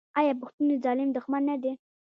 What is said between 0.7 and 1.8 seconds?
ظالم دښمن نه دی؟